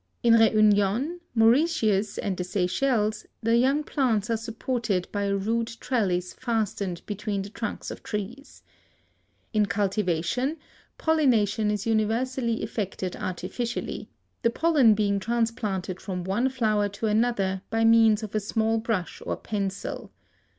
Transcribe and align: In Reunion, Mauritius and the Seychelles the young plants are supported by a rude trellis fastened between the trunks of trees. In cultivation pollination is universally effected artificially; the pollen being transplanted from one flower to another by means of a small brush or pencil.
In 0.23 0.33
Reunion, 0.33 1.19
Mauritius 1.35 2.17
and 2.17 2.35
the 2.35 2.43
Seychelles 2.43 3.27
the 3.43 3.55
young 3.55 3.83
plants 3.83 4.31
are 4.31 4.35
supported 4.37 5.07
by 5.11 5.25
a 5.25 5.35
rude 5.35 5.67
trellis 5.79 6.33
fastened 6.33 7.03
between 7.05 7.43
the 7.43 7.51
trunks 7.51 7.91
of 7.91 8.01
trees. 8.01 8.63
In 9.53 9.67
cultivation 9.67 10.57
pollination 10.97 11.69
is 11.69 11.85
universally 11.85 12.63
effected 12.63 13.15
artificially; 13.15 14.09
the 14.41 14.49
pollen 14.49 14.95
being 14.95 15.19
transplanted 15.19 16.01
from 16.01 16.23
one 16.23 16.49
flower 16.49 16.89
to 16.89 17.05
another 17.05 17.61
by 17.69 17.85
means 17.85 18.23
of 18.23 18.33
a 18.33 18.39
small 18.39 18.79
brush 18.79 19.21
or 19.23 19.37
pencil. 19.37 20.11